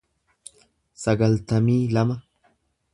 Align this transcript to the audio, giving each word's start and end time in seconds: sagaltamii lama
sagaltamii 1.03 1.79
lama 1.99 2.21